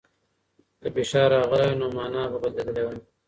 که 0.81 0.87
فشار 0.95 1.29
راغلی 1.35 1.51
وای، 1.51 1.77
نو 1.79 1.87
مانا 1.95 2.23
به 2.31 2.37
بدلېدلې 2.43 2.83
وای. 2.85 2.99